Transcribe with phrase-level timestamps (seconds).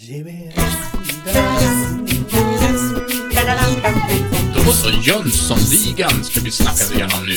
[0.00, 0.50] lleve
[4.72, 7.34] så Jönssonligan ska vi snacka lite grann om nu.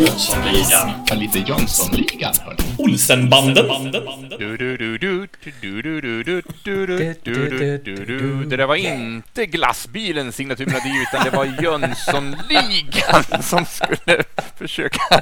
[0.00, 0.90] Jönssonligan.
[1.08, 2.58] Ja, lite Jönssonligan, hörni.
[2.78, 3.66] Olsenbanden.
[8.48, 14.24] Det där var inte glassbilens signaturmelodi, utan det var Jönssonligan som skulle
[14.58, 15.20] försöka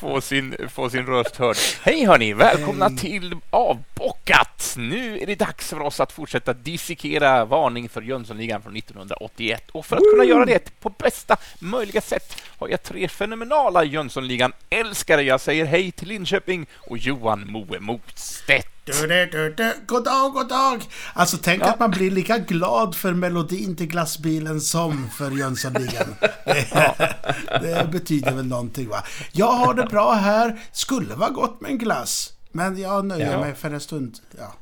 [0.00, 1.56] få sin, få sin röst hörd.
[1.82, 4.74] Hej hörni, välkomna till Avbockat!
[4.76, 9.86] Nu är det dags för oss att fortsätta dissekera Varning för Jönssonligan från 1981 och
[9.86, 15.22] för att kunna göra det på bästa möjliga sätt har jag tre fenomenala Jönssonligan-älskare.
[15.22, 18.68] Jag säger hej till Linköping och Johan Moe Motstedt.
[18.84, 19.74] Du, du, du.
[19.86, 20.82] God dag, god dag!
[21.14, 26.14] Alltså tänk att man blir lika glad för melodin till glassbilen som för Jönssonligan.
[26.44, 29.04] Det, det betyder väl någonting va?
[29.32, 30.60] Jag har det bra här.
[30.72, 32.32] Skulle vara gott med en glass.
[32.52, 33.40] Men jag nöjer Ja.
[33.40, 34.18] mig för en stund.
[34.38, 34.54] Ja.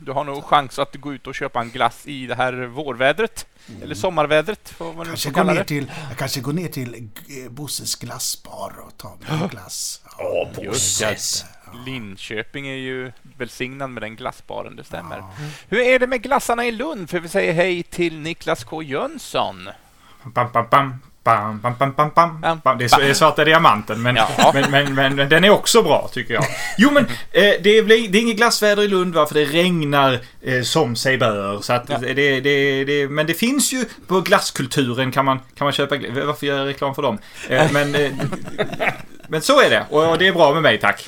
[0.00, 3.46] Du har nog chans att gå ut och köpa en glass i det här vårvädret.
[3.82, 5.64] Eller sommarvädret, vad man Kanske får gå kalla ner det.
[5.64, 6.94] till, jag kanske går ner till
[7.44, 10.00] eh, Bosses glassbar och tar mig en glass.
[10.18, 10.48] Ja.
[10.62, 11.16] Just det.
[11.86, 15.22] Linköping är ju välsignad med den glassbaren, det stämmer.
[15.68, 17.10] Hur är det med glassarna i Lund?
[17.10, 19.68] För vi säger hej till Niklas K Jönsson.
[20.24, 21.00] Bam, bam, bam.
[21.24, 22.78] Bam, bam, bam, bam, bam.
[22.78, 24.50] Det är, svarta diamanten, men, Ja.
[24.54, 26.44] men, men, men, men den är också bra tycker jag.
[26.78, 30.18] Jo, men eh, det, blir, det är inget glassväder i Lund va, för det regnar
[30.42, 31.60] eh, som sig bör.
[31.60, 31.98] Så att Ja.
[31.98, 36.46] det, det, det, men det finns ju på glasskulturen kan man, kan man köpa Varför
[36.46, 37.18] gör jag reklam för dem?
[37.48, 38.10] Eh, men, eh,
[39.28, 41.04] men så är det och det är bra med mig, tack.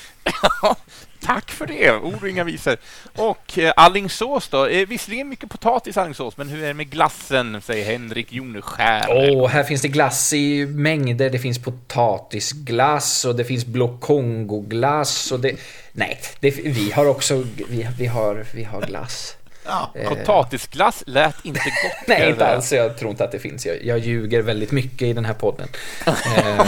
[1.26, 2.76] Tack för det, ord och inga visor.
[3.16, 4.66] Och eh, Allingsås då?
[4.66, 9.06] Eh, visserligen mycket potatis i Allingsås, men hur är det med glassen, säger Henrik Joneskär.
[9.08, 11.30] Åh, här finns det glass i mängder.
[11.30, 15.56] Det finns potatisglass och det finns blå Kongo-glass och det...
[15.92, 17.44] Nej, det, vi har också...
[17.68, 19.36] Vi, vi, har, vi har glass.
[19.66, 19.90] Ja.
[20.08, 21.92] Potatisglass lät inte gott.
[22.08, 22.72] Nej, inte alls.
[22.72, 23.66] Jag tror inte att det finns.
[23.66, 25.68] Jag, jag ljuger väldigt mycket i den här podden.
[26.06, 26.66] Ehm,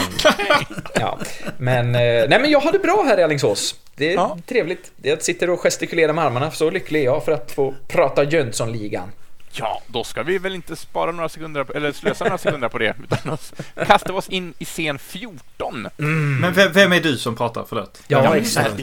[0.95, 1.19] ja.
[1.59, 3.75] Men, eh, nej, men jag har det bra här i Alingsås.
[3.95, 4.39] Det är Ja.
[4.47, 4.91] trevligt.
[5.03, 6.51] Jag sitter och gestikulerar med armarna.
[6.51, 9.09] Så lycklig är jag för att få prata Jönssonligan.
[9.53, 12.79] Ja, då ska vi väl inte spara några sekunder, på- eller slösa några sekunder på
[12.79, 15.89] det, utan oss, vi oss in i scen 14.
[16.41, 17.65] Men vem, vem är du som pratar?
[17.69, 18.03] Förlåt.
[18.09, 18.75] Ja, men exakt.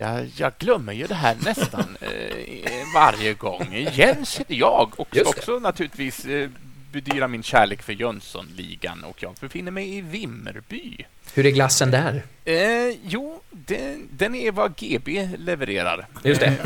[0.00, 3.88] Jag, jag, glömmer ju det här nästan eh, varje gång.
[3.92, 6.50] Jens heter jag och ska också naturligtvis eh,
[6.92, 11.06] bedyra min kärlek för Jönssonligan och jag befinner mig i Vimmerby.
[11.34, 12.22] Hur är glassen där?
[12.44, 16.06] Eh, jo, den, den är vad GB levererar.
[16.24, 16.56] Just det.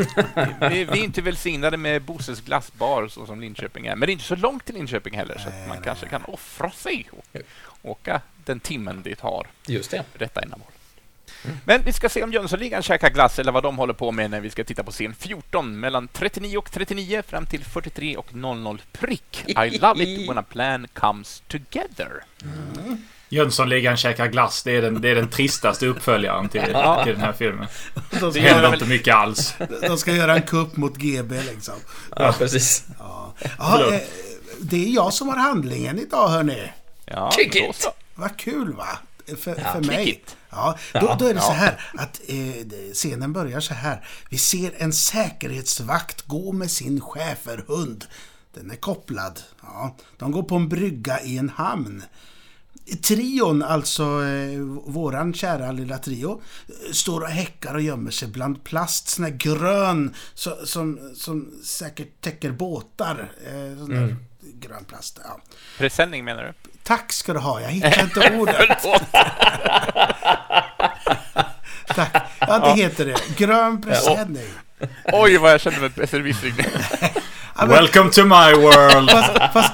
[0.70, 4.12] Vi, vi är inte välsignade med Bosses glassbar så som Linköping är, men det är
[4.12, 7.40] inte så långt till Linköping heller så att man kanske kan offra sig och
[7.82, 10.04] åka den timmen det tar Just det.
[10.12, 10.68] för detta ändamål.
[11.64, 14.40] Men vi ska se om Jönssonligan käkar glass eller vad de håller på med när
[14.40, 18.82] vi ska titta på scen 14 mellan 39 och 39 fram till 43 och 00
[18.92, 19.44] prick.
[19.46, 22.10] I love it when a plan comes together.
[23.28, 24.62] Jönssonligan käkar glass.
[24.62, 27.04] Det är den, det är den tristaste uppföljaren till, Ja.
[27.04, 27.66] till den här filmen.
[28.20, 29.54] De Det händer väl- inte mycket alls.
[29.88, 31.74] de ska göra en kupp mot GB liksom.
[32.16, 32.84] Ja, precis.
[32.98, 33.92] Ja, Förlåt.
[33.92, 33.98] eh,
[34.60, 36.72] det är jag som har handlingen idag hörni.
[37.06, 37.88] Ja, Kick it.
[38.14, 38.88] Vad kul va?
[39.26, 40.24] För, för kick mig.
[40.50, 44.08] Ja, då, då är det så här att eh, scenen börjar så här.
[44.30, 48.04] Vi ser en säkerhetsvakt gå med sin schäferhund.
[48.54, 49.40] Den är kopplad.
[49.62, 52.02] Ja, de går på en brygga i en hamn.
[53.02, 56.42] Trion, alltså eh, våran kära lilla trio,
[56.92, 62.20] står och häckar och gömmer sig bland plast, sån här grön så, som, som säkert
[62.20, 63.32] täcker båtar.
[63.46, 64.16] Eh, sån där
[64.54, 65.20] grön plast.
[65.24, 65.40] Ja.
[65.78, 66.52] Presenning menar du?
[66.82, 68.82] Tack ska du ha, jag hittar inte ordet.
[71.86, 72.16] Tack.
[72.38, 73.36] Ja, det heter det.
[73.36, 74.48] Grön presenning.
[75.12, 76.54] Oj, vad jag kände mig besserwissrig.
[77.58, 79.10] Ja, Welcome to my world!
[79.10, 79.71] fast fast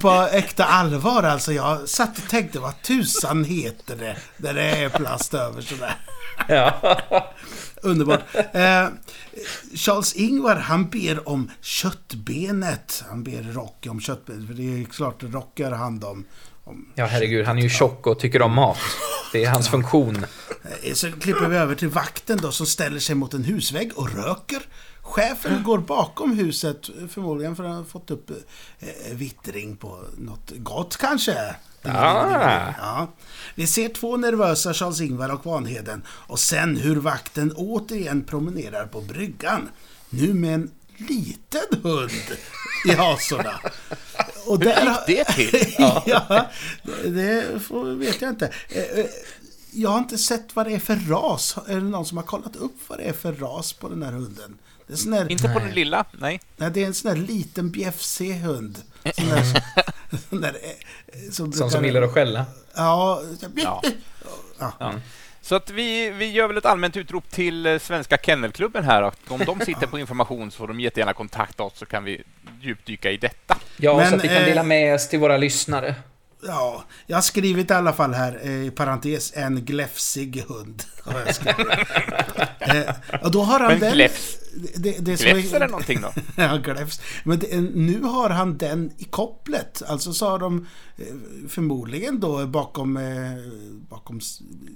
[0.00, 1.52] på äkta allvar alltså.
[1.52, 5.94] Jag satt och tänkte vad tusan heter det där det är plast över sådär.
[6.48, 6.74] Ja.
[7.82, 8.20] Underbart.
[8.52, 8.88] Eh,
[9.74, 13.04] Charles Ingvar han ber om köttbenet.
[13.08, 14.46] Han ber Rocky om köttbenet.
[14.46, 16.24] För det är klart att Rocky har hand om.
[16.64, 17.46] om ja, herregud.
[17.46, 18.78] Han är ju tjock och tycker om mat.
[19.32, 20.24] Det är hans funktion.
[20.82, 24.14] Eh, Så klipper vi över till vakten då som ställer sig mot en husvägg och
[24.14, 24.60] röker.
[25.08, 30.96] Chefen går bakom huset, förmodligen för att han fått upp eh, vittring på något gott
[30.96, 31.54] kanske.
[31.82, 32.72] Ah.
[32.78, 33.12] Ja.
[33.54, 39.68] Vi ser två nervösa Charles-Ingvar och Vanheden och sen hur vakten återigen promenerar på bryggan.
[40.10, 42.38] Nu med en liten hund
[42.84, 43.60] i hasorna.
[44.46, 45.74] Och Hur gick det till?
[46.06, 46.46] ja,
[47.04, 48.52] det får, vet jag inte.
[49.78, 51.58] Eh, eh, jag har inte sett vad det är för ras.
[51.68, 54.12] Är det någon som har kollat upp vad det är för ras på den här
[54.12, 54.58] hunden?
[54.86, 56.40] Det är, sån där, Inte på den lilla, nej.
[56.56, 58.78] nej, det är en sån där liten bjäfsig hund.
[59.14, 59.62] Sån där,
[60.30, 62.46] sån där, eh, som, Sån som gillar att skälla.
[62.74, 63.22] Ja,
[63.56, 63.82] Ja.
[64.58, 64.72] ja.
[64.78, 64.94] Ja.
[65.48, 69.02] Så att vi, vi gör väl ett allmänt utrop till eh, Svenska Kennelklubben här.
[69.02, 72.22] Att om de sitter på information så får de jättegärna kontakta oss så kan vi
[72.60, 73.56] djupdyka i detta.
[73.76, 75.94] Ja, Men, så att vi kan eh, dela med oss till våra lyssnare.
[76.42, 80.82] Ja, jag har skrivit i alla fall här, eh, i parentes, en gläfsig hund.
[81.04, 81.58] Har jag skrivit.
[82.58, 83.92] eh, och då har han Men den...
[83.92, 84.38] gläfs,
[84.74, 86.12] Det, det gläfs eller någonting då?
[86.42, 87.00] ja, gläfs.
[87.24, 89.82] Men det, nu har han den i kopplet.
[89.86, 91.04] Alltså så har de eh,
[91.48, 93.32] förmodligen då bakom, eh,
[93.88, 94.20] bakom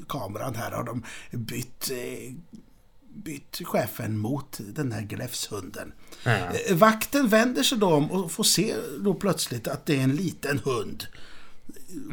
[0.08, 2.34] kameran här har de bytt, eh,
[3.14, 5.92] bytt chefen mot den här gläfshunden.
[6.24, 10.16] Eh, Vakten vänder sig då om och får se då plötsligt att det är en
[10.16, 11.06] liten hund.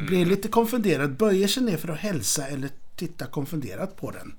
[0.06, 4.34] Blir lite konfunderad, böjer sig ner för att hälsa eller titta konfunderat på den.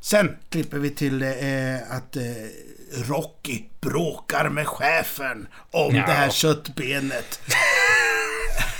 [0.00, 2.22] Sen klipper vi till eh, att eh,
[3.08, 6.06] Rocky bråkar med chefen om Ja.
[6.06, 7.40] det här köttbenet.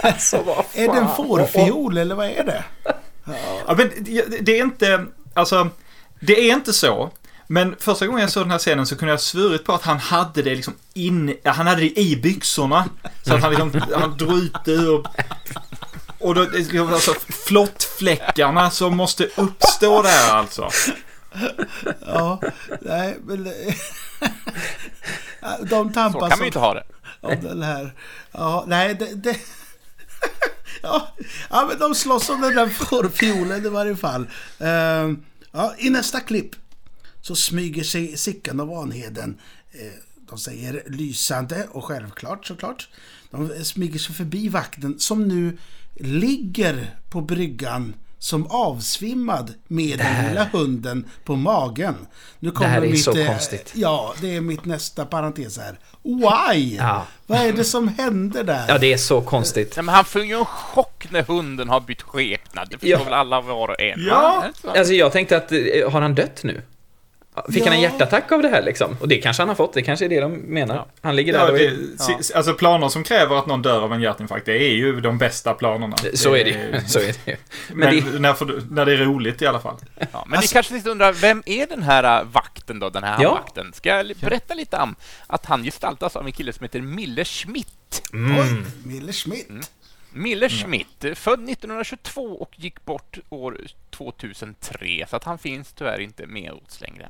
[0.01, 2.65] Alltså, vad Är det en fårfiol eller vad är det?
[3.67, 5.69] Ja, men det- det är inte, alltså,
[6.21, 7.11] det är inte så.
[7.47, 9.99] Men första gången jag såg den här scenen så kunde jag svurit på att han
[9.99, 12.89] hade det liksom in, han hade det i byxorna.
[13.23, 15.07] Så att han liksom, han drog ut det ur.
[16.19, 16.47] Och då,
[16.93, 17.15] alltså
[17.47, 20.69] flottfläckarna som måste uppstå där alltså.
[22.07, 22.41] Ja,
[22.81, 23.45] nej men...
[25.61, 26.85] de Så tampas kan man ju inte ha det.
[27.21, 27.95] om den här.
[28.33, 29.15] Ja, nej det...
[29.15, 29.37] det
[30.83, 31.15] ja,
[31.51, 34.27] ja, men de slåss om den där fårfiolen i varje fall.
[34.59, 36.55] Ehm, ja, I nästa klipp
[37.27, 39.39] så smyger sig Sickan och Vanheden.
[39.73, 39.81] eh,
[40.31, 42.89] de säger lysande och självklart såklart.
[43.31, 45.59] De smyger sig förbi vakten som nu
[45.95, 51.95] ligger på bryggan som avsvimmad med den lilla hunden på magen.
[52.39, 53.73] Nu kommer här är mitt, så eh, konstigt.
[53.75, 55.79] Ja, det är mitt nästa parentes här.
[56.03, 56.77] Why?
[56.77, 57.07] Ja.
[57.27, 58.65] Vad är det som händer där?
[58.69, 59.77] Ja, det är så konstigt.
[59.77, 62.69] Nej, men han får ju en chock när hunden har bytt skepnad.
[62.71, 63.05] Det förstår Ja.
[63.05, 64.05] väl alla var och en?
[64.09, 64.45] Ja.
[64.65, 65.59] Alltså, jag tänkte att, eh,
[65.91, 66.63] har han dött nu?
[67.53, 67.91] Fick han en Ja.
[67.91, 68.97] hjärtattack av det här liksom?
[69.01, 70.75] Och det kanske han har fått, det kanske är det de menar.
[70.75, 70.87] Ja.
[71.01, 72.23] Han ligger där Ja, och det, är...
[72.23, 75.19] si- Alltså planer som kräver att någon dör av en hjärtinfarkt, det är ju de
[75.19, 75.97] bästa planerna.
[76.15, 76.81] Så är det ju.
[76.87, 77.37] Så är det ju.
[77.75, 78.19] Men, Men det...
[78.19, 79.77] när, när det är roligt i alla fall.
[79.99, 83.05] Ja, men Alltså- ni kanske lite undrar, vem är den här äh, vakten då, den
[83.05, 83.31] här Ja.
[83.31, 83.73] vakten?
[83.73, 84.95] Ska jag berätta lite om
[85.27, 88.03] att han gestaltas av en kille som heter Mille Schmidt.
[88.13, 89.49] Oj, Mille Schmidt.
[89.51, 89.63] Mm.
[90.17, 93.59] Mille Schmidt, eh, född 1922 och gick bort år
[93.91, 97.09] 2003, så att han finns tyvärr inte med oss längre.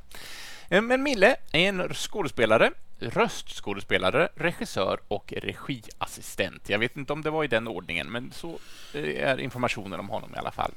[0.70, 6.69] Eh, Men Mille är en skådespelare, röstskådespelare, regissör och regiassistent.
[6.69, 8.58] Jag vet inte om det var i den ordningen, men så
[8.94, 10.73] eh, är informationen om honom i alla fall.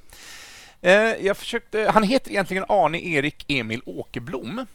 [0.82, 0.94] Eh,
[1.26, 4.66] Jag försökte, han heter egentligen Arne Erik Emil Åkerblom.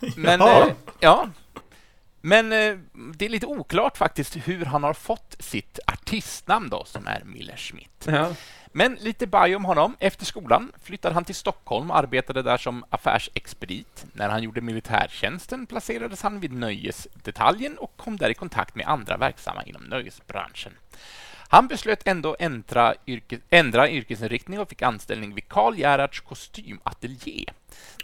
[0.16, 0.66] Men, eh,
[1.00, 1.28] ja,
[2.20, 2.78] men eh,
[3.14, 7.56] det är lite oklart faktiskt hur han har fått sitt artistnamn då, som är Miller
[7.56, 8.06] Schmidt.
[8.06, 8.34] Ja.
[8.72, 9.96] Men lite bio om honom.
[10.00, 14.06] Efter skolan flyttade han till Stockholm och arbetade där som affärsexpedit.
[14.12, 19.16] När han gjorde militärtjänsten placerades han vid nöjesdetaljen och kom där i kontakt med andra
[19.16, 20.72] verksamma inom nöjesbranschen.
[21.48, 27.44] Han beslöt ändå ändra, yrke, ändra yrkesinriktning och fick anställning vid Karl Gerhards kostymateljé,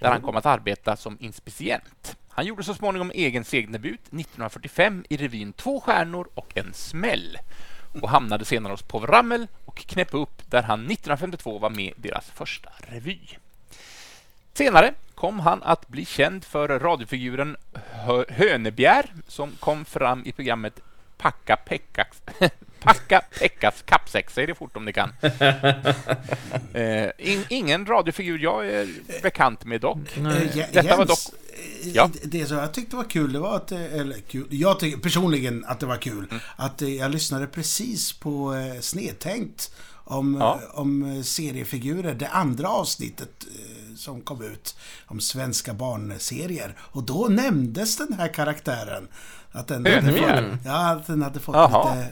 [0.00, 2.16] där han kom att arbeta som inspicient.
[2.36, 7.38] Han gjorde så småningom egen segdebut 1945 i revyn Två stjärnor och en smäll
[8.00, 11.94] och hamnade senare hos Povel Ramel och Knäpp upp där han 1952 var med i
[11.96, 13.18] deras första revy.
[14.54, 17.56] Senare kom han att bli känd för radiofiguren
[18.28, 20.80] Hönebjär som kom fram i programmet
[21.16, 22.22] Packa Pekkax
[22.86, 25.12] Packa Pekkas kappsäck, säg det fort om ni kan.
[26.72, 28.88] Eh, in, ingen radiofigur jag är
[29.22, 30.16] bekant med dock.
[30.16, 30.22] Eh,
[30.56, 31.32] Je- Detta var Jens,
[31.82, 32.10] eh, Ja.
[32.24, 35.64] Det som jag tyckte var kul, det var att, eh, eller kul, jag tycker personligen
[35.64, 36.40] att det var kul, Mm.
[36.56, 39.74] att eh, jag lyssnade precis på eh, Snedtänkt
[40.04, 40.60] om, Ja.
[40.62, 44.76] eh, om eh, seriefigurer, det andra avsnittet eh, som kom ut
[45.06, 46.74] om svenska barnserier.
[46.78, 49.08] Och då nämndes den här karaktären.
[49.52, 50.58] Att den, Hönebjer?
[50.64, 51.94] Ja, att den hade fått Jaha.
[51.94, 52.10] lite, eh,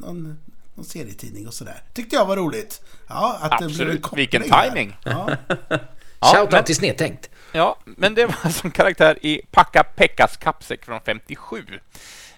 [0.00, 0.38] någon,
[0.74, 1.82] någon serietidning och sådär.
[1.92, 2.82] Tyckte jag var roligt.
[3.08, 4.02] Ja, att det blev en Absolut.
[4.02, 4.96] koppling Vilken timing.
[5.04, 5.30] Ja.
[6.20, 7.30] Ja, Shoutout men- till Snedtänkt.
[7.52, 11.64] Ja, men det var som karaktär i Packa Pekkas kappsäck från 57.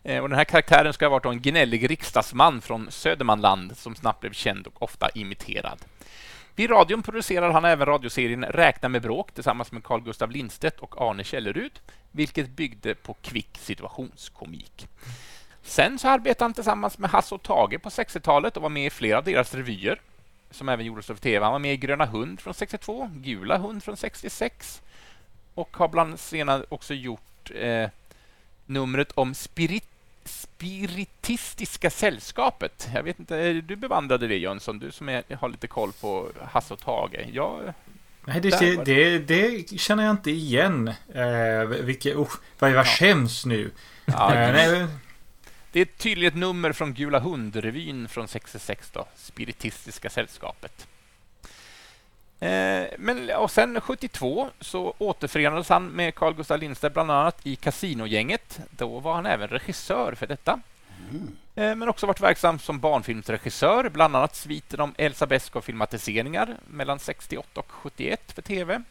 [0.02, 4.20] Eh, Och den här karaktären ska ha varit en gnällig riksdagsman från Södermanland som snabbt
[4.20, 5.78] blev känd och ofta imiterad.
[6.54, 11.00] Vid radion producerar han även radioserien Räkna med bråk tillsammans med Carl Gustav Lindstedt och
[11.10, 14.88] Arne Källerud, vilket byggde på kvick situationskomik.
[15.66, 18.90] Sen så arbetade han tillsammans med Hasse och Tage på 60-talet och var med i
[18.90, 20.00] flera av deras revyer.
[20.50, 21.44] som även gjordes av TV.
[21.44, 24.82] Han var med i Gröna hund från 62, Gula hund från 66
[25.54, 27.88] och har bland senare också gjort eh,
[28.66, 29.84] numret om spirit,
[30.24, 32.88] Spiritistiska sällskapet.
[32.94, 34.78] Jag vet inte, är du bevandrade det Jönsson?
[34.78, 37.26] Du som är, har lite koll på Hasse och Tage.
[37.32, 37.74] Jag,
[38.24, 40.88] Nej, det, var det, det, känner jag inte igen.
[41.14, 43.70] Eh, vilket, usch, vad jag skäms nu.
[44.04, 44.86] ja, Eh, nej,
[45.76, 50.86] Det är tydligen ett nummer från Gula hund-revyn från 66 då, Spiritistiska sällskapet.
[52.40, 57.56] Eh, men, och sen 72 så återförenades han med Carl Gustaf Lindstedt bland annat i
[57.56, 58.60] Casinogänget.
[58.70, 60.60] Då var han även regissör för detta.
[61.54, 67.60] Eh, men också varit verksam som barnfilmsregissör, bland annat sviten om Elsa Beskow-filmatiseringar mellan 68
[67.60, 68.82] och 71 för TV.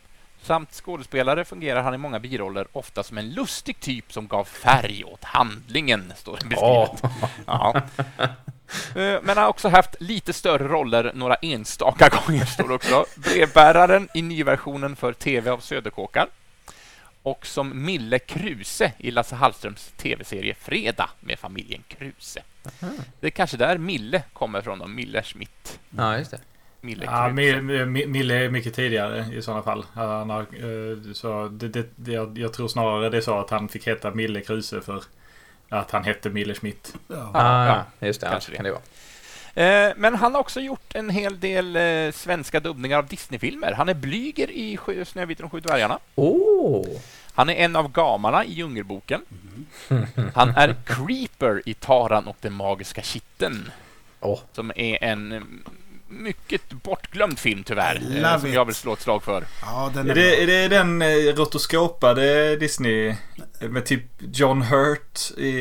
[0.46, 5.04] Samt skådespelare fungerar han i många biroller, ofta som en lustig typ som gav färg
[5.04, 7.14] åt handlingen, står det beskrivet.
[7.46, 7.82] Ja.
[8.96, 13.06] Eh, Men har också haft lite större roller några enstaka gånger, står det också.
[13.16, 16.28] Brevbäraren i nyversionen för TV av Söderkåkar
[17.24, 22.42] och som Mille Kruse i Lasse Hallströms TV-serie Fredag med familjen Kruse.
[23.20, 25.80] Det är kanske där Mille kommer från, Mille Schmidt.
[25.90, 26.40] Ja, just det.
[26.82, 27.29] Mille Ja,
[28.08, 29.86] Mille är mycket tidigare i sådana fall.
[29.94, 33.70] Han har, eh, så det, det, jag, jag tror snarare det är så att han
[33.70, 35.03] fick heta Mille Kruse för
[35.70, 36.96] att han hette Mille Schmidt.
[37.08, 37.32] Ja.
[37.34, 38.27] Ah, ja, just det.
[38.27, 38.55] kanske det.
[38.55, 38.82] kan det vara.
[39.55, 43.72] Eh, Men han har också gjort en hel del eh, svenska dubbningar av Disneyfilmer.
[43.72, 46.00] Han är Blyger i Snövit och de sju dvärgarna.
[46.15, 46.86] Oh!
[47.34, 49.22] Han är en av gamarna i Djungelboken.
[50.34, 53.72] Han är Creeper i Taran och den magiska kitteln.
[54.20, 54.39] Åh.
[54.51, 55.63] Som är en mm,
[56.07, 57.95] mycket bortglömd film tyvärr.
[57.95, 58.55] Eh, love Som it.
[58.55, 59.43] jag vill slå ett slag för.
[59.62, 63.15] ja, den Är är, det, är det den eh, rotoskopade Disney
[63.59, 65.51] med typ John Hurt i...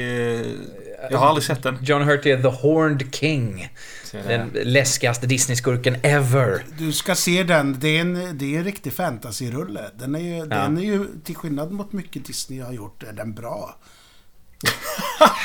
[1.10, 1.78] Jag har aldrig sett den.
[1.82, 3.68] John Hurt är The Horned King.
[4.12, 6.64] Den läskigaste Disney-skurken ever.
[6.78, 7.80] Du ska se den.
[7.80, 9.90] Det är en, det är en riktig fantasyrulle.
[9.94, 13.34] Den är, ju, den är ju, till skillnad mot mycket Disney har gjort, är den
[13.34, 13.76] bra.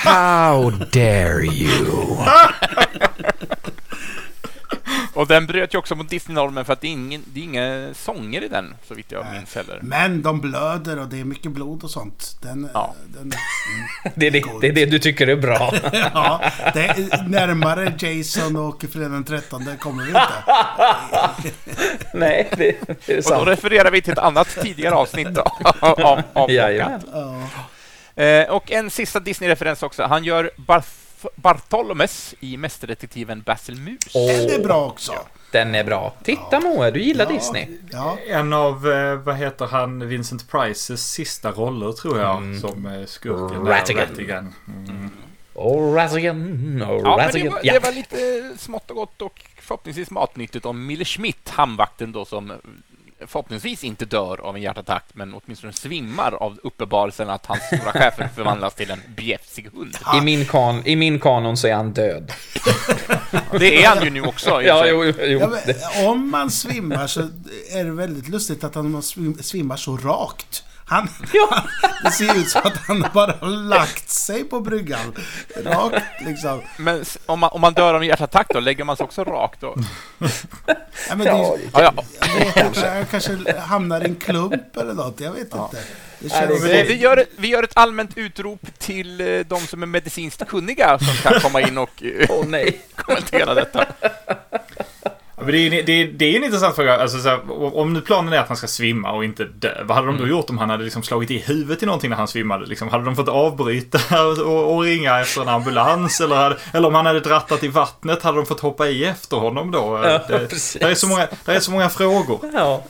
[0.06, 2.18] How dare you?
[5.20, 7.94] Och den bröt ju också mot Disney-normen för att det är, ingen, det är inga
[7.94, 9.80] sånger i den, så vitt jag minns heller.
[9.82, 12.38] Men de blöder och det är mycket blod och sånt.
[12.42, 12.96] Den, Ja.
[13.08, 13.34] den, mm.
[14.16, 15.74] Det är det, det är det du tycker är bra.
[16.14, 16.42] ja,
[16.74, 20.34] det är närmare Jason och fredag den 13 kommer vi inte.
[22.14, 23.48] Nej, det, det är Och då sant.
[23.48, 25.42] refererar vi till ett annat tidigare avsnitt då,
[25.80, 27.02] av, av, av Jajamän.
[27.14, 28.24] Ja.
[28.24, 30.04] Eh, och en sista Disney-referens också.
[30.04, 34.14] Han gör Barth- Bartholomews i Mästerdetektiven Basil Mus.
[34.14, 35.14] Den är bra också.
[35.52, 36.14] Den är bra.
[36.24, 37.32] Titta Moe, du gillar Ja.
[37.32, 37.68] Disney.
[37.92, 42.56] Ja, En av, eh, vad heter han, Vincent Prices sista roller tror jag.
[42.62, 43.66] Som eh, skurken.
[43.68, 44.08] Rattigan.
[44.10, 44.54] Rattigan.
[44.68, 45.10] Mm.
[45.54, 47.54] Och Razzigan, och Ja, men det Razzigan.
[47.54, 47.74] var, Ja.
[47.74, 48.18] det var lite
[48.58, 52.54] smått och gott och förhoppningsvis matnyttigt om Mille Schmidt, hamnvakten då som
[53.28, 58.30] förhoppningsvis inte dör av en hjärtattack men åtminstone svimmar av uppenbarelsen att hans stora chefer
[58.36, 59.98] förvandlas till en bjäfsig hund.
[60.18, 62.32] I, min kan, I min kanon så är han död.
[63.60, 64.62] Det är han ju nu också.
[64.62, 65.40] Ja, jo, jo, jo.
[65.40, 67.20] ja, men, om man svimmar så
[67.72, 70.64] är det väldigt lustigt att han svim- svimmar så rakt.
[70.90, 71.64] Han, Ja.
[72.04, 75.16] det ser ut som att han bara har lagt sig på bryggan.
[75.66, 76.62] Rakt liksom.
[76.78, 79.62] Men om man, om man dör av en hjärtattack då, lägger man sig också rakt
[79.62, 79.76] då?
[80.18, 82.04] Ja, men det, Ja, Ja, ja.
[82.22, 85.20] jag vet inte, han kanske hamnar i en klump eller något.
[85.20, 85.84] Jag vet inte.
[86.20, 89.88] Det det- Vi gör, ett, vi gör ett allmänt utrop till eh, de som är
[89.88, 92.04] medicinskt kunniga som kan komma in och
[92.48, 92.82] nej.
[92.96, 93.86] kommentera detta.
[95.40, 96.98] Ja, Men det, är, det, är, det är en intressant fråga.
[97.02, 97.40] Alltså, så här,
[97.78, 99.84] om- nu planen är att han ska svimma och inte dö.
[99.84, 102.18] Vad hade de då gjort om han hade liksom slagit i huvudet i någonting när
[102.18, 102.66] han svimmade?
[102.66, 106.22] Liksom, hade de fått avbryta och, och ringa efter en ambulans?
[106.22, 109.38] Eller, hade, eller om han hade drattat i vattnet, hade de fått hoppa i efter
[109.38, 110.00] honom då?
[110.04, 110.78] Ja, det, precis.
[110.82, 112.40] det, är så många, det är så många frågor.
[112.54, 112.84] Ja.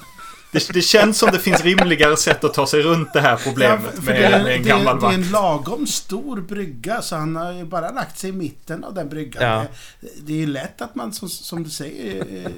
[0.52, 3.38] Det, det känns som det finns rimligare sätt att ta sig runt det här Ja,
[3.44, 5.16] problemet för med, det, är, med en det, gammal det är vakt.
[5.16, 9.10] en lagom stor brygga så han har ju bara lagt sig i mitten av den
[9.10, 9.44] bryggan.
[9.44, 9.66] Ja.
[10.02, 12.52] Det, det är ju lätt att man, som, som du säger eh,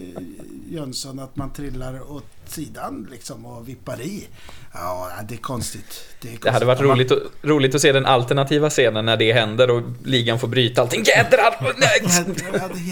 [0.69, 4.27] Jönsson, att man trillar åt sidan liksom och vippar i.
[4.73, 6.03] Ja, det är konstigt.
[6.21, 6.43] Det, är konstigt.
[6.43, 9.81] Det hade varit roligt, att- roligt att se den alternativa scenen när det händer och
[10.03, 11.03] ligan får bryta allting.
[11.03, 11.55] Jädrar!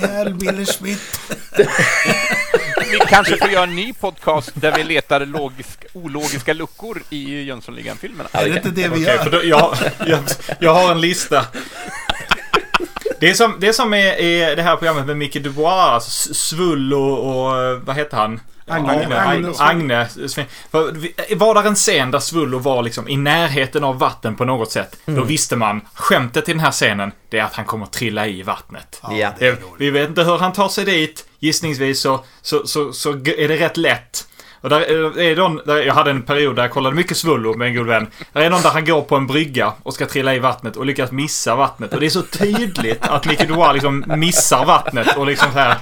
[0.01, 1.19] Jädrar Wille Schmidt.
[2.91, 8.29] Vi kanske får göra en ny podcast där vi letar logisk, ologiska luckor i Jönssonligan-filmerna.
[8.31, 9.17] Är det inte det vi gör?
[9.17, 9.75] för då, jag,
[10.07, 10.19] jag,
[10.59, 11.45] jag har en lista.
[13.19, 16.33] Det är som, det är som är, är det här programmet med Micke Dubois, alltså
[16.33, 18.39] Svull och, och vad heter han?
[18.69, 20.07] Agne, Agne, Agne,
[21.35, 24.95] Var där en scen där Svullo var liksom i närheten av vatten på något sätt,
[25.05, 28.43] då visste man, skämtet i den här scenen, det är att han kommer trilla i
[28.43, 29.01] vattnet.
[29.03, 29.31] Ja.
[29.39, 31.25] det är vi vet inte hur han tar sig dit.
[31.39, 34.25] Gissningsvis så, så, så, så är det rätt lätt.
[34.61, 34.81] Och där
[35.19, 37.87] är- någon, där jag hade en period där jag kollade mycket Svullo med en god
[37.87, 38.07] vän.
[38.33, 40.85] Där är någon där han går på en brygga och ska trilla i vattnet och
[40.85, 41.93] lyckas missa vattnet.
[41.93, 45.75] Och det är så tydligt att Mickey Dubois liksom missar vattnet och liksom så här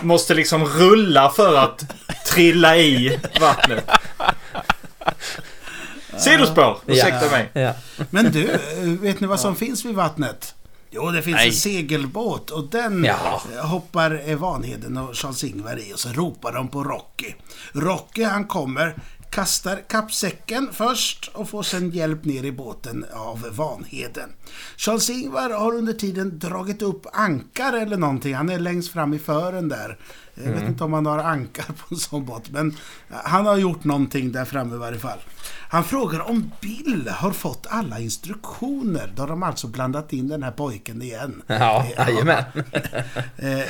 [0.00, 1.84] måste liksom rulla för att
[2.34, 3.84] trilla i vattnet.
[6.18, 6.78] Sidospår!
[6.86, 7.50] Ursäkta mig.
[7.52, 7.74] Ja.
[8.10, 8.58] Men du,
[9.00, 10.54] vet ni vad som finns vid vattnet?
[10.90, 11.48] Jo, det finns Nej.
[11.48, 13.42] en segelbåt och den Ja.
[13.62, 17.32] hoppar Vanheden och Charles-Ingvar i och så ropar de på Rocky.
[17.72, 18.94] Rocky han kommer,
[19.32, 24.30] kastar kappsäcken först och får sen hjälp ner i båten av Vanheden.
[24.76, 28.34] Charles-Ingvar har under tiden dragit upp ankar eller någonting.
[28.34, 29.98] Han är längst fram i fören där.
[30.34, 32.76] Jag vet inte om han har ankar på en sån båt, men
[33.10, 35.18] eh, han har gjort någonting där framme i varje fall.
[35.68, 39.12] Han frågar om Bill har fått alla instruktioner.
[39.16, 41.42] Då har de alltså blandat in den här pojken igen.
[41.46, 42.44] Ja, jajamän.
[43.36, 43.64] Eh,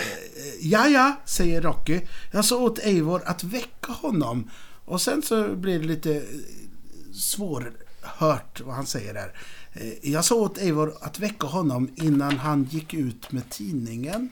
[0.60, 2.00] ja, ja, säger Rocky.
[2.30, 4.50] Jag sa åt Eivor att väcka honom.
[4.84, 6.22] Och sen så blir det lite
[7.12, 9.38] svårhört vad han säger där.
[9.72, 14.30] Eh, jag sa åt Eivor att väcka honom innan han gick ut med tidningen.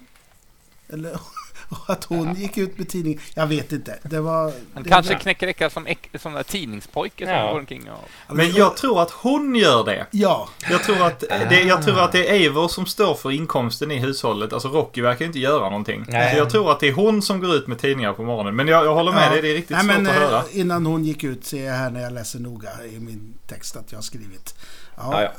[0.89, 1.21] Eller
[1.71, 3.21] och att hon gick ut med tidningen.
[3.35, 3.99] Jag vet inte.
[4.03, 4.53] Det var...
[4.75, 5.87] Han det kanske var- knäcker räcka som,
[6.19, 7.53] som där tidningspojke som Ja.
[7.53, 8.35] går omkring och...
[8.37, 10.07] Men jag tror att hon gör det.
[10.11, 13.91] Ja, Jag tror, att det, jag tror att det är Eivor som står för inkomsten
[13.91, 14.53] i hushållet.
[14.53, 16.05] Alltså Rocky verkar inte göra någonting.
[16.09, 16.33] Nej.
[16.33, 18.57] Så jag tror att det är hon som går ut med tidningar på morgonen.
[18.57, 19.31] Men jag, jag håller med Ja.
[19.33, 20.43] dig, det är riktigt Nej, svårt men, att eh, höra.
[20.53, 23.93] Innan hon gick ut ser jag här när jag läser noga i min text att
[23.93, 24.55] jag har skrivit.
[24.97, 25.31] Ja, Ja, ja.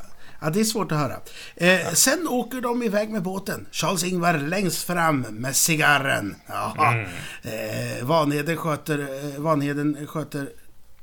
[0.42, 0.50] Ja.
[0.50, 1.20] det är svårt att höra.
[1.56, 3.66] Eh, Sen åker de iväg med båten.
[3.72, 6.36] Charles-Ingvar längst fram med cigarren.
[6.48, 6.94] Jaha.
[6.94, 7.08] Mm.
[7.44, 10.50] Eh, Vanheden, sköter, eh, Vanheden sköter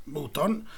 [0.05, 0.69] motorn.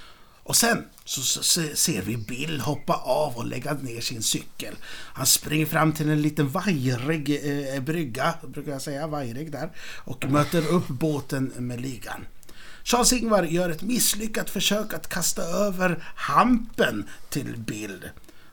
[0.42, 4.74] Och sen så, så, se- ser vi Bill hoppa av och lägga ner sin cykel.
[5.14, 7.40] Han springer fram till en liten vajrig
[7.74, 9.70] eh, brygga, brukar jag säga, vajrig där,
[10.04, 12.26] och möter upp båten med ligan.
[12.84, 18.08] Charles-Ingvar gör ett misslyckat försök att kasta över hampen till Bill.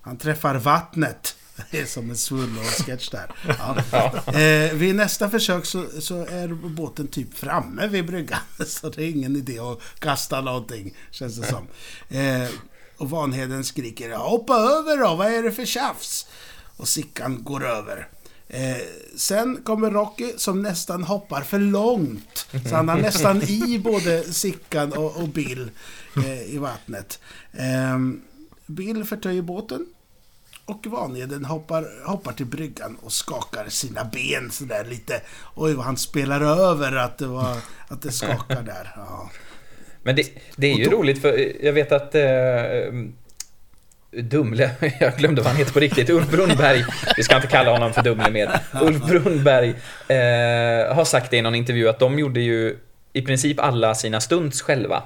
[0.07, 1.35] Han träffar vattnet.
[1.71, 3.31] Det är som en Svullo-sketch där.
[3.91, 4.33] Ja.
[4.39, 8.39] Eh, vid nästa försök så, så är båten typ framme vid bryggan.
[8.67, 11.67] Så det är ingen idé att kasta någonting, känns det som.
[12.17, 12.49] Eh,
[12.97, 16.27] och Vanheden skriker ”Hoppa över då, vad är det för tjafs?”
[16.77, 18.07] Och Sickan går över.
[18.47, 18.77] Eh,
[19.15, 22.47] sen kommer Rocky som nästan hoppar för långt.
[22.69, 25.71] Så han har nästan i både Sickan och, och Bill
[26.15, 27.19] eh, i vattnet.
[27.53, 27.97] Eh,
[28.65, 29.85] Bill förtöjer båten.
[30.67, 35.21] Och Vanheden hoppar, hoppar till bryggan och skakar sina ben sådär lite.
[35.55, 38.93] Oj, vad han spelar över att det, var, att det skakar där.
[38.95, 39.29] Ja.
[40.03, 42.21] Men det, det är ju då- roligt för jag vet att eh,
[44.11, 46.85] Dumle, jag glömde vad han heter på riktigt, Ulf Brunnberg,
[47.17, 48.59] vi ska inte kalla honom för Dumle mer.
[48.81, 49.69] Ulf Brunnberg
[50.07, 52.77] eh, har sagt det i någon intervju att de gjorde ju
[53.13, 55.03] i princip alla sina stunts själva.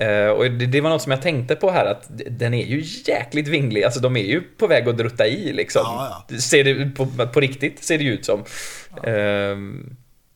[0.00, 2.82] Eh, och det, det var något som jag tänkte på här att den är ju
[3.12, 5.82] jäkligt vinglig, alltså de är ju på väg att drutta i liksom.
[5.84, 8.40] Ja, Ser det på, på riktigt ser det ju ut som.
[9.02, 9.56] Eh,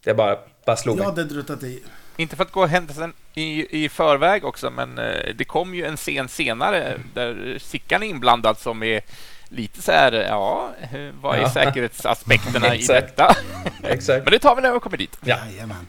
[0.05, 1.03] det bara, bara slog mig.
[1.05, 1.83] Jag hade druttat i.
[2.17, 5.97] Inte för att gå händelsen i, i förväg också, men eh, det kom ju en
[5.97, 9.01] scen senare där Sickan är inblandad som är
[9.49, 11.51] lite så här, ja, eh, vad är Ja.
[11.51, 13.37] säkerhetsaspekterna i detta?
[13.83, 14.25] Exakt.
[14.25, 15.19] Men det tar vi när vi kommer dit.
[15.25, 15.37] Ja.
[15.51, 15.87] Jajamän.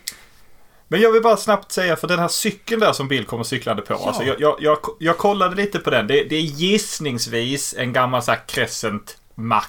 [0.92, 3.82] Men jag vill bara snabbt säga, för den här cykeln där som Bill kommer cyklande
[3.82, 3.94] på.
[3.94, 6.08] Alltså jag, jag, jag, jag kollade lite på den.
[6.08, 9.64] Det, det är gissningsvis en gammal så här Crescent Mac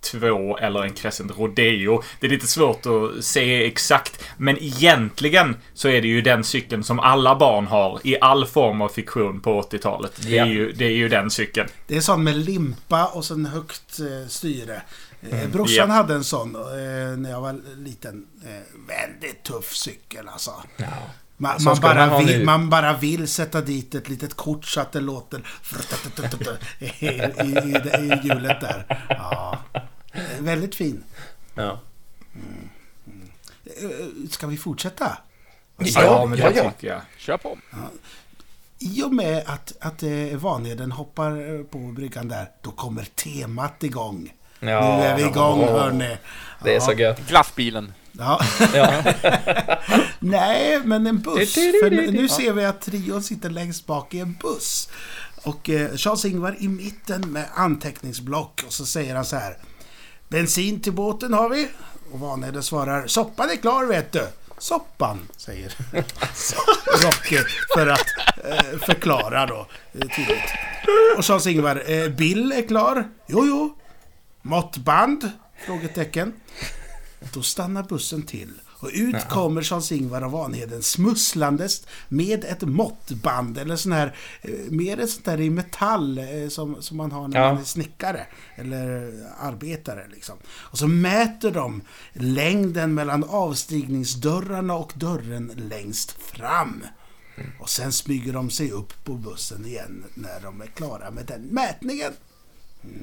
[0.00, 2.02] 2 eller en Crescent Rodeo.
[2.20, 4.24] Det är lite svårt att se exakt.
[4.36, 8.80] Men egentligen så är det ju den cykeln som alla barn har i all form
[8.82, 10.12] av fiktion på 80-talet.
[10.16, 10.44] Det, Ja.
[10.44, 11.68] är ju, det är ju den cykeln.
[11.86, 14.82] Det är sån med limpa och sen högt eh, styre.
[15.30, 15.94] Eh, brorsan Ja.
[15.94, 18.26] hade en sån eh, när jag var liten.
[18.44, 18.50] Eh,
[18.88, 20.54] väldigt tuff cykel alltså.
[20.76, 20.86] Ja.
[21.36, 24.64] Man, Så man, man bara ha vill, man bara vill sätta dit ett litet kort
[24.64, 25.48] så att det låter
[26.78, 27.08] i, i,
[27.44, 29.06] i, i hjulet där.
[29.08, 29.58] Ja.
[30.38, 31.04] Väldigt fin.
[31.54, 31.80] Ja.
[33.64, 35.18] Eh, Ska vi fortsätta?
[35.78, 36.70] Ja, men ja, det ja.
[36.70, 37.00] tycker jag.
[37.18, 37.58] Kör på.
[38.78, 40.02] I och med att, att
[40.34, 44.32] Vanheden hoppar på bryggan där, då kommer temat igång.
[44.60, 44.96] Ja.
[44.96, 46.16] nu är vi igång Åh, hörni.
[46.64, 47.28] Det är så gött.
[47.28, 47.92] Glassbilen.
[48.12, 48.40] Ja.
[48.74, 49.02] Ja.
[50.18, 51.54] Nej, men en buss.
[51.54, 54.88] För nu, ser vi att trion sitter längst bak i en buss.
[55.44, 58.62] Och eh, Charles-Ingvar i mitten med anteckningsblock.
[58.66, 59.56] Och så säger han så här.
[60.28, 61.68] Bensin till båten har vi.
[62.12, 63.06] Och Vanheden svarar.
[63.06, 64.26] Soppan är klar vet du.
[64.58, 65.74] Soppan, säger
[67.04, 67.38] Rocky
[67.74, 68.06] för att
[68.44, 70.52] eh, förklara då eh, tydligt.
[71.16, 73.08] Och Charles-Ingvar, eh, Bill är klar?
[73.26, 73.76] Jo, jo.
[74.46, 75.30] Måttband?
[75.66, 76.32] Frågetecken.
[77.34, 78.52] Då stannar bussen till.
[78.78, 85.00] Och ut kommer Charles-Ingvar av Vanheden smusslandes med ett måttband eller sån här, eh, mer
[85.00, 87.52] ett sånt där i metall eh, som, som man har när Ja.
[87.52, 90.36] man är snickare eller arbetare liksom.
[90.48, 91.82] Och så mäter de
[92.12, 96.84] längden mellan avstigningsdörrarna och dörren längst fram.
[97.60, 101.42] Och sen smyger de sig upp på bussen igen när de är klara med den
[101.42, 102.12] mätningen.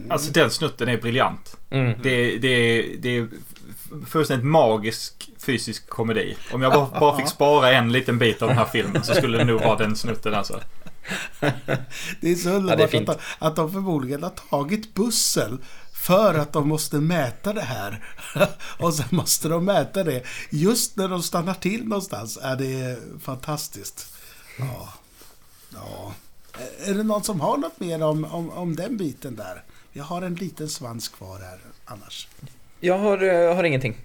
[0.10, 1.58] Alltså den snutten är briljant.
[1.70, 2.00] Mm.
[2.04, 3.28] Det, det, det är
[4.08, 6.38] fullständigt magisk fysisk komedi.
[6.52, 9.38] Om jag bara, bara fick spara en liten bit av den här filmen så skulle
[9.38, 10.60] det nog vara den snutten alltså.
[12.22, 13.10] Det är så underbart fint.
[13.10, 15.62] att, de, att de förmodligen har tagit bussen
[15.94, 18.04] för att de måste mäta det här.
[18.78, 22.40] Och sen måste de mäta det just när de stannar till någonstans.
[22.42, 24.14] Är det fantastiskt.
[24.60, 24.94] Ja.
[25.74, 26.14] ja.
[26.86, 29.64] Är det någon som har något mer om, om, om den biten där?
[29.94, 32.28] Jag har en liten svans kvar här annars.
[32.80, 33.96] Jag har, eh, jag har ingenting.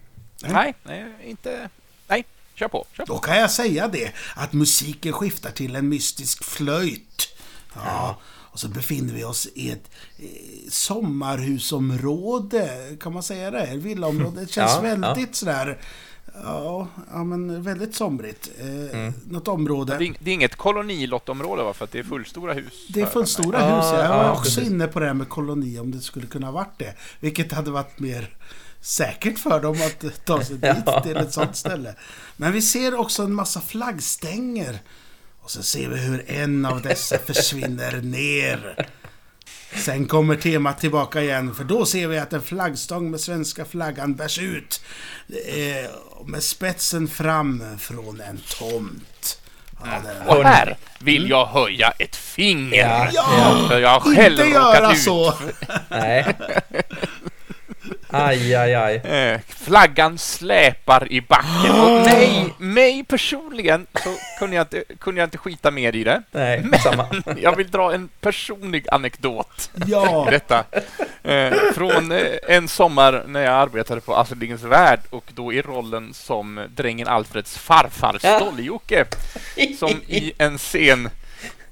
[0.42, 1.68] Nej, nej, inte...
[2.08, 2.24] Nej,
[2.54, 2.86] kör på.
[2.92, 3.12] Kör på.
[3.12, 7.28] Då kan jag säga det, att musiken skiftar till en mystisk flöjt.
[7.74, 8.18] Ja.
[8.24, 10.26] Och så befinner vi oss i ett eh,
[10.70, 13.76] sommarhusområde, kan man säga det?
[13.76, 14.40] Villaområde.
[14.40, 15.78] Det känns Ja, väldigt sådär...
[16.44, 18.50] Ja, ja, men väldigt somrigt.
[18.60, 19.96] Eh, Något område.
[19.98, 21.74] Det är, det är inget kolonilottområde va?
[21.74, 22.86] För att det är fullstora hus.
[22.88, 23.86] Det är fullstora Ja, hus.
[23.92, 24.66] Jag var ja, också precis.
[24.72, 26.94] inne på det här med koloni, om det skulle kunna ha varit det.
[27.20, 28.36] Vilket hade varit mer
[28.80, 31.00] säkert för dem att ta sig dit Ja.
[31.02, 31.94] till ett sånt ställe.
[32.36, 34.78] Men vi ser också en massa flaggstänger.
[35.42, 38.88] Och så ser vi hur en av dessa försvinner ner.
[39.74, 44.14] Sen kommer temat tillbaka igen, för då ser vi att en flaggstång med svenska flaggan
[44.14, 44.80] bärs ut.
[45.28, 45.90] Eh,
[46.26, 49.40] med spetsen fram från en tomt.
[49.84, 52.76] Ja, Och här vill jag höja ett finger.
[52.78, 55.34] Ja, Ja, För jag har själv inte göra ut så!
[55.88, 56.36] Nej.
[58.10, 59.00] Aj, aj, aj.
[59.18, 65.26] Eh, flaggan släpar i backen och nej, mig personligen så kunde jag, inte, kunde jag
[65.26, 66.22] inte skita mer i det.
[66.30, 67.06] Nej, samma.
[67.42, 70.64] Jag vill dra en personlig anekdot i Ja, detta.
[71.22, 75.62] Eh, från eh, en sommar när jag arbetade på Astrid Lindgrens Värld och då i
[75.62, 79.04] rollen som drängen Alfreds farfar Stolle-Jocke
[79.78, 81.10] som i en scen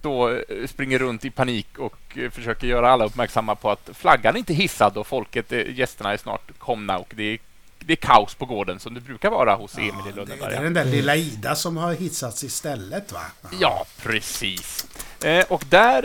[0.06, 4.34] då eh, springer runt i panik och eh, försöker göra alla uppmärksamma på att flaggan
[4.34, 7.38] är inte hissad och folket, eh, gästerna är snart komna och det är,
[7.78, 10.60] det är kaos på gården som det brukar vara hos Emil i det är Lönneberga.
[10.60, 13.20] den där lilla Ida som har hissats istället va?
[13.60, 14.86] Ja, precis.
[15.24, 16.04] Eh, och där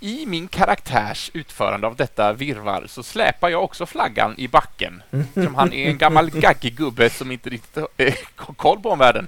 [0.00, 5.02] i min karaktärs utförande av detta virvar så släpar jag också flaggan i backen.
[5.34, 7.84] Som han är en gammal gaggig gubbe som inte riktigt
[8.36, 9.26] har koll på omvärlden.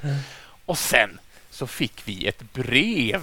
[0.66, 1.18] Och sen
[1.54, 3.20] så fick vi ett brev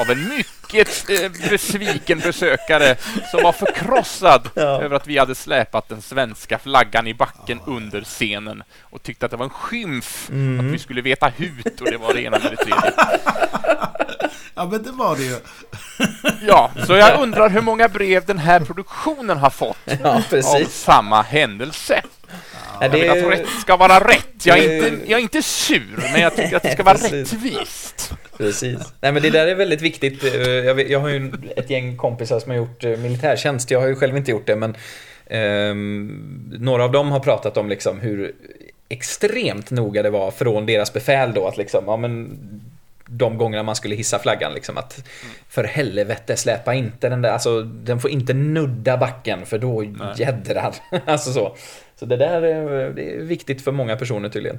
[0.00, 2.96] av en mycket eh, besviken besökare
[3.30, 4.62] som var förkrossad Ja.
[4.62, 9.30] över att vi hade släpat den svenska flaggan i backen under scenen och tyckte att
[9.30, 12.50] det var en skymf att vi skulle veta hut och det var det ena med
[12.50, 12.92] det tredje.
[14.54, 15.36] Ja, men det var det ju.
[16.46, 21.22] Ja, så jag undrar hur många brev den här produktionen har fått Ja, av samma
[21.22, 22.02] händelse.
[22.80, 24.46] Jag vill att rätt ska vara rätt.
[24.46, 28.12] Jag är, inte, jag är inte sur, men jag tycker att det ska vara rättvist.
[28.36, 28.78] precis.
[29.00, 30.24] Nej, men det där är väldigt viktigt.
[30.24, 33.70] Eh, Jag, vet, jag har ju ett gäng kompisar som har gjort eh, militärtjänst.
[33.70, 34.76] Jag har ju själv inte gjort det, men
[35.26, 38.32] ehm, några av dem har pratat om liksom hur
[38.88, 42.38] extremt noga det var från deras befäl då att liksom, ja men
[43.08, 45.04] de gångerna man skulle hissa flaggan liksom att
[45.48, 49.84] för helvete släpa inte den där, alltså den får inte nudda backen för då
[50.16, 50.74] jädrar.
[51.06, 51.56] alltså så.
[51.96, 54.58] Så det där är, det är viktigt för många personer tydligen.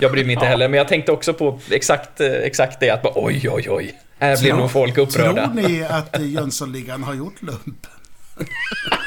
[0.00, 3.02] Jag bryr mig inte heller, men jag tänkte också på exakt, eh, exakt det att
[3.02, 3.94] bara, oj oj oj.
[4.18, 5.46] Här blir nog folk upprörda.
[5.46, 7.86] Tror ni att Jönssonligan har gjort lump?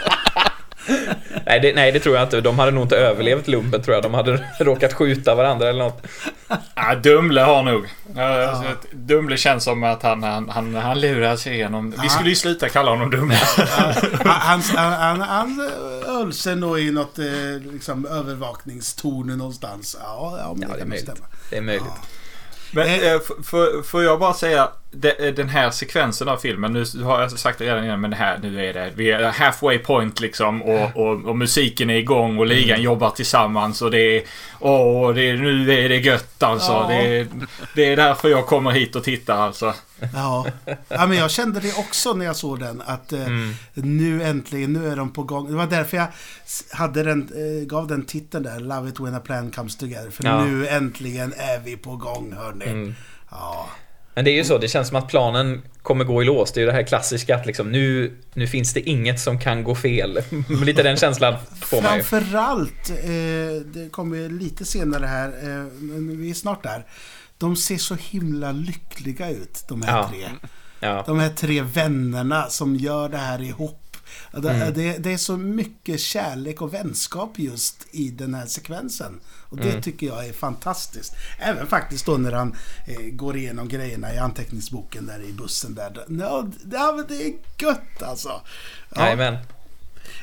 [1.45, 2.41] Nej det, nej, det tror jag inte.
[2.41, 4.04] De hade nog inte överlevt lumpen tror jag.
[4.04, 6.02] De hade råkat skjuta varandra eller något.
[6.76, 7.86] Ja, Dumle har nog.
[8.15, 11.93] Ja, alltså, Dumle känns som att han, han, han, han lurar sig igenom.
[12.02, 13.36] Vi skulle ju sluta kalla honom Dumle.
[14.26, 15.69] Han, han, han, han
[16.06, 17.26] höll sig nog i något eh,
[17.74, 19.98] liksom, övervakningstorn någonstans.
[20.00, 21.10] Ja, ja men Ja, det det är möjligt.
[21.10, 21.28] stämma.
[21.50, 21.84] Det är möjligt.
[22.71, 27.21] Men eh, får- får jag bara säga, de, den här sekvensen av filmen, nu har
[27.21, 30.19] jag sagt det redan innan, men det här, nu är det, vi är halfway point
[30.19, 34.23] liksom och, och, och musiken är igång och ligan jobbar tillsammans och det är,
[34.60, 36.71] åh, det är, nu är det gött alltså.
[36.71, 36.88] Ja.
[36.89, 37.27] Det, är,
[37.75, 39.73] det är därför jag kommer hit och tittar alltså.
[40.13, 40.45] Ja.
[40.88, 42.81] ja, men jag kände det också när jag såg den.
[42.86, 43.27] Att eh,
[43.73, 45.47] nu äntligen, nu är de på gång.
[45.51, 46.08] Det var därför jag
[46.71, 50.10] hade den, eh, gav den titeln där, Love it when a plan comes together.
[50.10, 50.45] För Ja.
[50.45, 52.93] nu äntligen är vi på gång, hörni.
[53.31, 53.69] Ja.
[54.15, 56.51] Men det är ju så, det känns som att planen kommer gå i lås.
[56.51, 59.63] Det är ju det här klassiska att liksom nu, nu finns det inget som kan
[59.63, 60.19] gå fel.
[60.65, 62.04] Lite den känslan får man ju.
[62.04, 65.65] Framförallt, eh, det kommer lite senare här, eh,
[66.17, 66.86] vi är snart där.
[67.38, 70.10] De ser så himla lyckliga ut, de här Ja.
[70.10, 70.30] tre.
[70.80, 71.04] Ja.
[71.06, 73.82] De här tre vännerna som gör det här ihop.
[74.32, 74.74] Det, Mm.
[74.74, 79.20] det, det är så mycket kärlek och vänskap just i den här sekvensen.
[79.50, 79.76] Och Mm.
[79.76, 81.13] det tycker jag är fantastiskt.
[81.39, 82.56] Även faktiskt då när han
[82.88, 85.89] eh, går igenom grejerna i anteckningsboken där i bussen där.
[85.89, 86.04] Det,
[86.78, 88.41] ja, men det är gött alltså.
[88.96, 89.02] Ja.
[89.04, 89.38] Jajamän.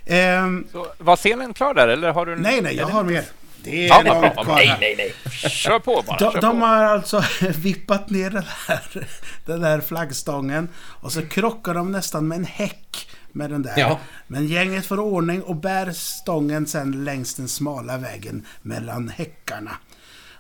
[0.06, 3.24] Ehm, Så, var scenen klar där eller har du nej, nej, jag har mer.
[3.64, 5.14] Det är Ja, långt kvar Nej, nej, nej.
[5.50, 6.16] Kör på bara.
[6.18, 6.66] De, kör de på.
[6.66, 7.24] har alltså
[7.58, 9.06] vippat ner den här,
[9.46, 13.74] den här flaggstången och så krockar de nästan med en häck med den där.
[13.76, 14.00] Ja.
[14.26, 19.70] Men gänget får ordning och bär stången sen längs den smala vägen mellan häckarna.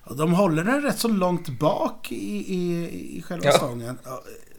[0.04, 3.52] Och de håller den rätt så långt bak i, i, i själva Ja.
[3.52, 3.98] stången.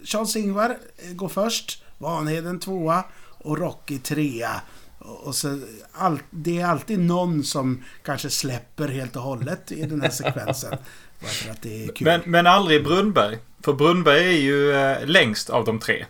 [0.03, 3.03] Charles-Ingvar eh, går först, Vanheden tvåa
[3.37, 4.61] och Rocky trea.
[4.99, 5.59] Och så
[5.93, 10.77] all, det är alltid någon som kanske släpper helt och hållet i den här sekvensen.
[11.21, 12.05] Bara för att det är kul.
[12.05, 13.37] Men, men aldrig Brunnberg.
[13.63, 16.05] För Brunnberg är ju eh, längst av de tre.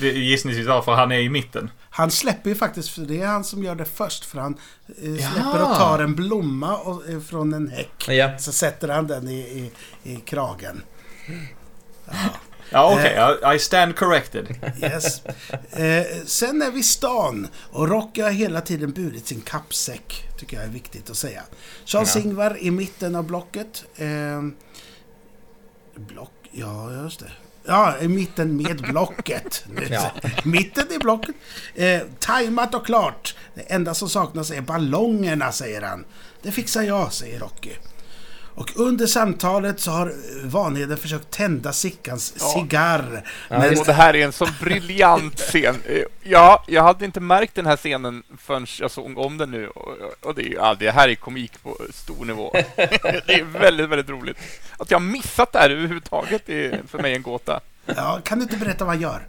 [0.00, 1.70] Gissningsvis varför han är i mitten.
[1.90, 4.24] Han släpper ju faktiskt, för det är han som gör det först.
[4.24, 4.58] För han
[5.02, 5.30] eh, Ja.
[5.30, 8.08] släpper och tar en blomma och, eh, från en häck.
[8.08, 8.38] Ja.
[8.38, 9.70] Så sätter han den i, i,
[10.12, 10.82] i kragen.
[12.70, 13.52] Ja, okej.
[13.52, 14.46] I- I stand corrected.
[14.82, 15.22] Yes.
[15.70, 20.28] Eh, sen är vi i stan och Rocky har hela tiden burit sin kappsäck.
[20.38, 21.42] Tycker jag är viktigt att säga.
[21.84, 23.84] Charles-Ingvar i mitten av blocket.
[23.96, 24.42] Eh,
[25.94, 27.30] block, ja just det.
[27.64, 29.64] Ja, i mitten med blocket.
[29.90, 30.10] Ja.
[30.44, 31.34] mitten i blocket.
[31.74, 33.34] Eh, tajmat och klart.
[33.54, 36.04] Det enda som saknas är ballongerna, säger han.
[36.42, 37.72] Det fixar jag, säger Rocky.
[38.54, 40.12] Och under samtalet så har
[40.44, 43.24] Vanheden försökt tända Sickans cigarr.
[43.48, 45.76] men Och det här är en så briljant scen.
[46.22, 49.68] Ja, jag hade inte märkt den här scenen förrän jag såg om den nu.
[50.20, 52.52] Och, det, är, ja, det här är komik på stor nivå.
[53.26, 54.36] Det är väldigt, väldigt roligt.
[54.76, 57.60] Att jag missat det här överhuvudtaget är för mig en gåta.
[57.86, 59.22] Ja, kan du inte berätta vad han gör?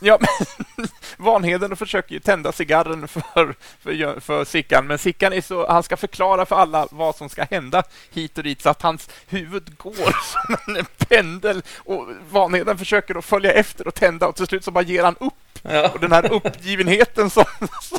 [0.00, 0.18] Ja,
[1.16, 5.96] Vanheden försöker ju tända cigarren för, för, för Sickan, men Sickan är så, han ska
[5.96, 10.16] förklara för alla vad som ska hända hit och dit så att hans huvud går
[10.64, 14.70] som en pendel och Vanheden försöker att följa efter och tända och till slut så
[14.70, 15.34] bara ger han upp.
[15.62, 15.88] Ja.
[15.88, 17.44] Och den här uppgivenheten som,
[17.82, 17.98] som,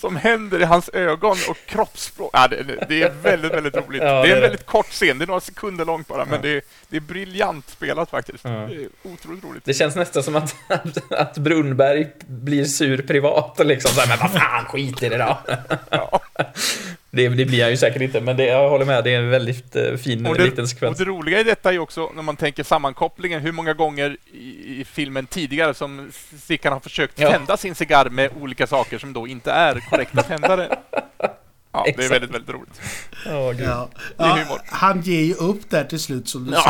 [0.00, 2.30] som händer i hans ögon och kroppsspråk.
[2.32, 4.02] Ja, det, det är väldigt, väldigt roligt.
[4.02, 6.48] Ja, det är en väldigt kort scen, det är några sekunder långt bara, men det
[6.48, 8.44] är, det är briljant spelat faktiskt.
[8.44, 8.50] Ja.
[8.50, 9.64] Det är otroligt roligt.
[9.64, 14.18] Det känns nästan som att, att, att Brunnberg blir sur privat och liksom såhär, men
[14.18, 15.38] vad fan, skit i det då.
[17.12, 17.16] Ja.
[17.16, 19.30] Det, det blir han ju säkert inte, men det, jag håller med, det är en
[19.30, 20.98] väldigt eh, fin Och det, liten och sekvens.
[20.98, 24.80] det roliga i detta är ju också när man tänker sammankopplingen, hur många gånger i,
[24.80, 26.10] i filmen tidigare som
[26.42, 27.30] Sickan har försökt Ja.
[27.30, 30.78] tända sin cigarr med olika saker som då inte är korrekta tändare.
[31.72, 32.10] Ja, det är Exakt.
[32.12, 32.80] väldigt, väldigt roligt.
[33.58, 33.68] Gud.
[33.68, 33.88] Ja.
[34.16, 36.60] Ja, han ger ju upp där till slut som du Ja.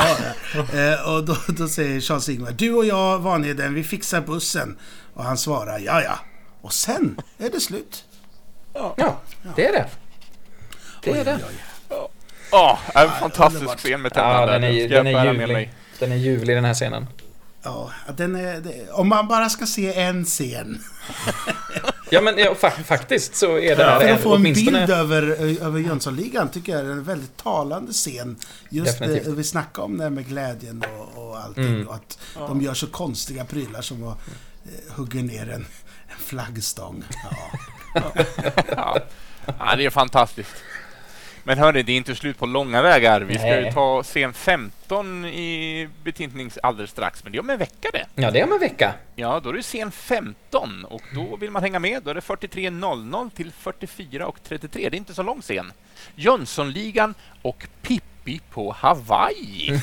[0.55, 0.79] sa.
[0.79, 4.79] Eh, och då, då säger Charles-Ingvar, du och jag Vanheden, vi fixar bussen.
[5.14, 6.18] Och han svarar, ja ja.
[6.61, 8.05] Och sen är det slut.
[8.74, 9.20] Ja,
[9.57, 9.87] det är det.
[11.02, 11.38] Det är det.
[12.52, 13.20] Ja, en underbart.
[13.20, 14.52] fantastisk scen med Ja, tändande.
[14.52, 15.72] den är, den är ljuvlig.
[15.98, 17.06] Den är ljuvlig den här scenen.
[17.62, 20.82] Ja, den är, det, om man bara ska se en scen.
[22.10, 24.90] Ja, men ja, fa faktiskt så är det här För en- att få en bild
[24.90, 25.22] över,
[25.62, 28.36] över Jönssonligan tycker jag är en väldigt talande scen.
[28.68, 29.24] Just Definitivt.
[29.24, 31.64] det vi snackade om det här med glädjen och, och allting.
[31.66, 31.88] Mm.
[31.88, 34.18] Och att de gör så konstiga prylar som att
[34.64, 35.66] eh, hugga ner en,
[36.08, 37.04] en flaggstång.
[37.24, 37.50] Ja.
[38.76, 38.98] Ja.
[39.58, 40.50] ja, det är fantastiskt.
[41.44, 43.20] Men hörni, det är inte slut på långa vägar.
[43.20, 47.59] Vi ska ju ta scen 15 i betintnings alldeles strax, men det är om en
[47.59, 48.07] vecka det.
[48.14, 48.94] Ja, det är om en vecka.
[49.16, 52.03] Ja, då är det scen 15 och då vill man hänga med.
[52.03, 54.88] Då är det 43.00 till 44 och 33.
[54.88, 55.72] Det är inte så lång scen.
[56.14, 58.10] Jönssonligan och Pippi
[58.50, 59.70] på Hawaii.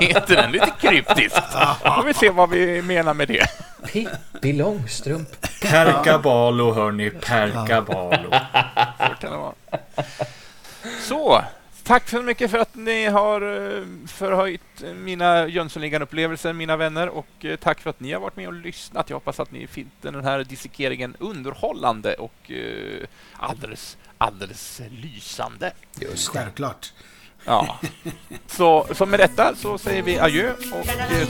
[0.00, 1.42] Heter den lite kryptiskt.
[1.84, 3.46] Då får vi se vad vi menar med det.
[3.92, 5.28] Pippi Långstrump.
[5.62, 8.30] Perkabalo hörni, Perkabalo.
[11.08, 11.44] Så
[11.84, 14.60] Tack så mycket för att ni har eh, förhöjt
[14.96, 17.08] mina Jönssonligan-upplevelser, mina vänner.
[17.08, 19.10] Och eh, tack för att ni har varit med och lyssnat.
[19.10, 25.72] Jag hoppas att ni finner den här dissekeringen underhållande och eh, alldeles, alldeles lysande.
[26.00, 26.38] Just det.
[26.38, 26.92] Självklart.
[27.44, 27.78] Ja.
[28.46, 31.28] Så, så med detta så säger vi adjö och hörs.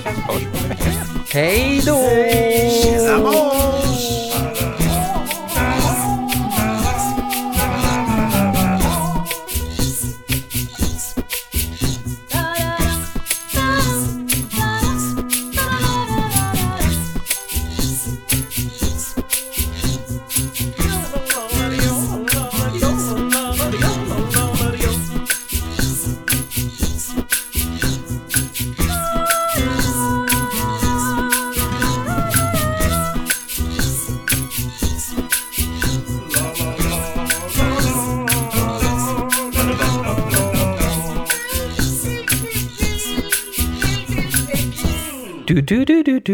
[1.33, 4.24] Hej då!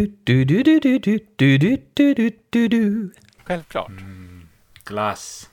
[0.06, 3.12] Du du du du du du du du du du du
[3.46, 3.90] Självklart.
[4.84, 5.50] Glass.